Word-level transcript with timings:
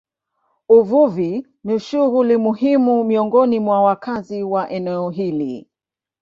Uvuvi 0.69 1.47
ni 1.63 1.79
shughuli 1.79 2.37
muhimu 2.37 3.03
miongoni 3.03 3.59
mwa 3.59 3.83
wakazi 3.83 4.43
wa 4.43 4.69
eneo 4.69 5.09
hili. 5.09 5.67